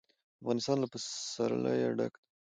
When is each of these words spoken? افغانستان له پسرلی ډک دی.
افغانستان 0.41 0.77
له 0.79 0.87
پسرلی 0.93 1.79
ډک 1.97 2.13
دی. 2.19 2.23